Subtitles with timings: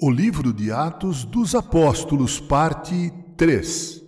[0.00, 4.04] O livro de Atos dos Apóstolos, parte 3.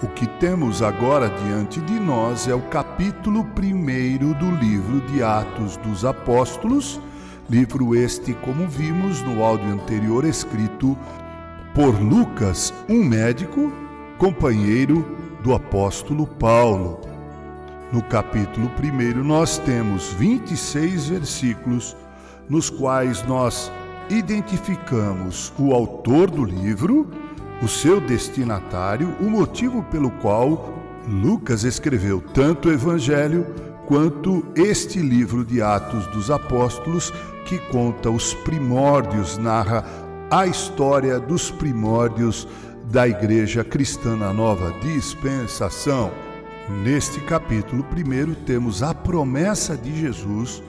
[0.00, 5.76] O que temos agora diante de nós é o capítulo 1 do livro de Atos
[5.78, 7.00] dos Apóstolos,
[7.50, 10.96] livro este, como vimos no áudio anterior, escrito
[11.74, 13.72] por Lucas, um médico,
[14.16, 17.00] companheiro do apóstolo Paulo.
[17.92, 21.96] No capítulo 1, nós temos 26 versículos
[22.48, 23.70] nos quais nós
[24.10, 27.10] identificamos o autor do livro,
[27.62, 30.74] o seu destinatário, o motivo pelo qual
[31.06, 33.46] Lucas escreveu tanto o Evangelho
[33.86, 37.12] quanto este livro de Atos dos Apóstolos,
[37.46, 39.84] que conta os primórdios, narra
[40.30, 42.46] a história dos primórdios
[42.90, 46.10] da Igreja Cristã na Nova Dispensação.
[46.82, 50.62] Neste capítulo primeiro temos a promessa de Jesus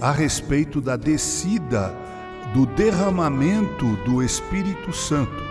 [0.00, 1.94] a respeito da descida
[2.52, 5.42] do derramamento do Espírito Santo.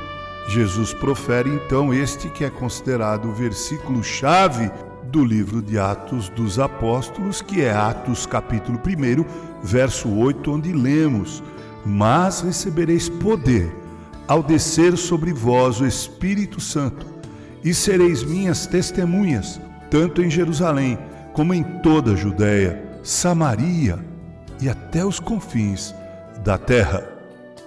[0.50, 4.70] Jesus profere então este que é considerado o versículo chave
[5.04, 11.42] do livro de Atos dos Apóstolos, que é Atos capítulo 1, verso 8, onde lemos:
[11.86, 13.79] "Mas recebereis poder
[14.30, 17.04] ao descer sobre vós o Espírito Santo,
[17.64, 21.00] e sereis minhas testemunhas, tanto em Jerusalém
[21.34, 23.98] como em toda a Judéia, Samaria
[24.62, 25.96] e até os confins
[26.44, 27.04] da terra.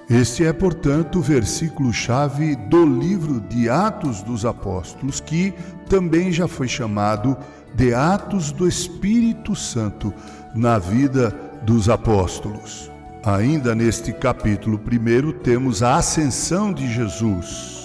[0.09, 5.53] Este é, portanto, o versículo-chave do livro de Atos dos Apóstolos, que
[5.89, 7.37] também já foi chamado
[7.75, 10.15] de Atos do Espírito Santo
[10.55, 12.92] na vida dos apóstolos.
[13.25, 17.81] Ainda neste capítulo 1 temos a ascensão de Jesus.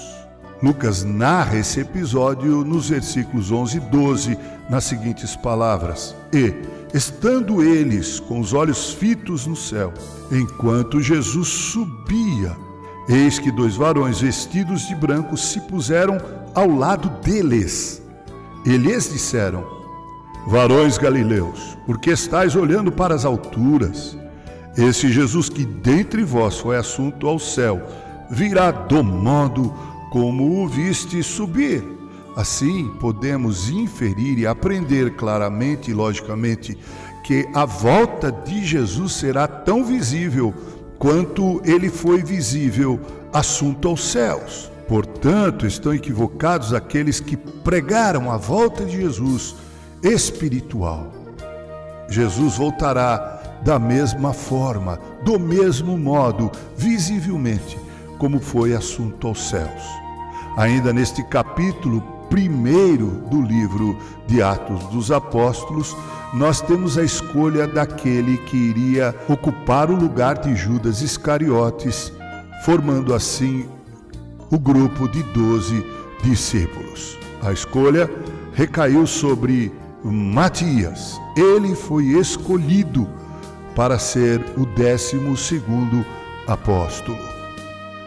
[0.63, 6.55] Lucas narra esse episódio nos versículos 11 e 12, nas seguintes palavras: E,
[6.91, 9.93] estando eles com os olhos fitos no céu,
[10.31, 12.57] enquanto Jesus subia,
[13.07, 16.17] eis que dois varões vestidos de branco se puseram
[16.55, 18.01] ao lado deles.
[18.65, 19.63] E lhes disseram:
[20.47, 24.17] Varões galileus, por que estáis olhando para as alturas?
[24.77, 27.81] Esse Jesus que dentre vós foi assunto ao céu,
[28.29, 29.73] virá do modo
[30.11, 31.83] como o viste subir.
[32.35, 36.77] Assim, podemos inferir e aprender claramente e logicamente
[37.23, 40.53] que a volta de Jesus será tão visível
[40.99, 42.99] quanto ele foi visível
[43.33, 44.71] assunto aos céus.
[44.87, 49.55] Portanto, estão equivocados aqueles que pregaram a volta de Jesus
[50.03, 51.11] espiritual.
[52.07, 53.36] Jesus voltará
[53.67, 57.77] da mesma forma, do mesmo modo, visivelmente,
[58.17, 59.83] como foi assunto aos céus.
[60.55, 65.97] Ainda neste capítulo primeiro do livro de Atos dos Apóstolos,
[66.33, 72.13] nós temos a escolha daquele que iria ocupar o lugar de Judas Iscariotes,
[72.63, 73.67] formando assim
[74.49, 75.85] o grupo de doze
[76.23, 77.17] discípulos.
[77.43, 78.09] A escolha
[78.53, 79.73] recaiu sobre
[80.05, 81.19] Matias.
[81.35, 83.05] Ele foi escolhido
[83.77, 86.03] para ser o décimo segundo
[86.47, 87.19] apóstolo.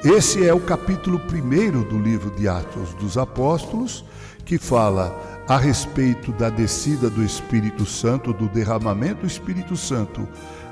[0.02, 4.04] Esse é o capítulo primeiro do livro de Atos dos Apóstolos,
[4.44, 5.16] que fala
[5.46, 10.26] a respeito da descida do Espírito Santo, do derramamento do Espírito Santo,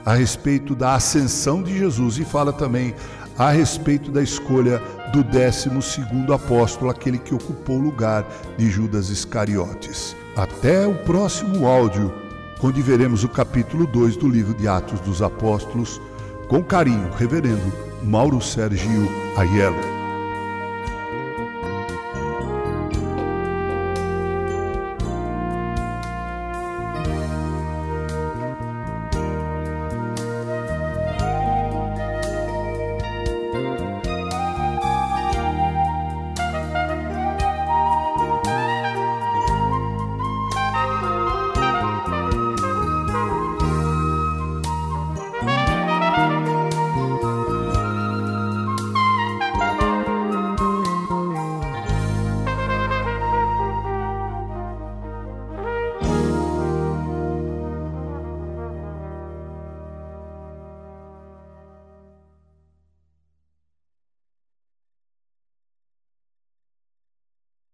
[0.05, 2.93] a respeito da ascensão de Jesus e fala também
[3.39, 4.83] a respeito da escolha
[5.13, 8.27] do décimo segundo apóstolo, aquele que ocupou o lugar
[8.57, 10.17] de Judas Iscariotes.
[10.35, 12.13] Até o próximo áudio
[12.63, 16.01] onde veremos o capítulo 2 do livro de Atos dos Apóstolos,
[16.49, 19.98] com carinho, reverendo Mauro Sergio Aiello.